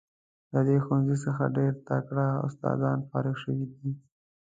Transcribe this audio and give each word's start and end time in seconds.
له 0.53 0.59
دې 0.67 0.77
ښوونځي 0.85 1.17
څخه 1.25 1.43
ډیر 1.57 1.73
تکړه 1.87 2.27
استادان 2.47 2.99
فارغ 3.09 3.35
شوي 3.43 3.65
دي. 3.73 3.91